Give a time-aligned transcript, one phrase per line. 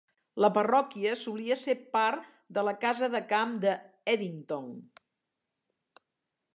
[0.43, 2.25] La parròquia solia ser part
[2.59, 4.75] de la casa de camp d'Headington.